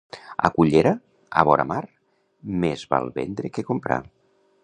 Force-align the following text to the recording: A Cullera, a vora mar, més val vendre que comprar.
A 0.47 0.49
Cullera, 0.53 0.93
a 1.41 1.43
vora 1.49 1.65
mar, 1.73 1.83
més 2.65 2.87
val 2.95 3.13
vendre 3.21 3.55
que 3.59 3.67
comprar. 3.71 4.03